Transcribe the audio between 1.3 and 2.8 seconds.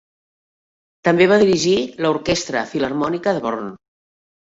va dirigir l'orquestra